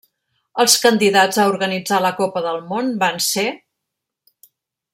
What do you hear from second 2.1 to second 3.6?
copa del món van ser: